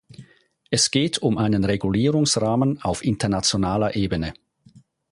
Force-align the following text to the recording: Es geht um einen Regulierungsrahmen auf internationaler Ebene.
Es 0.71 0.89
geht 0.89 1.19
um 1.19 1.37
einen 1.37 1.63
Regulierungsrahmen 1.63 2.81
auf 2.81 3.03
internationaler 3.05 3.95
Ebene. 3.95 4.33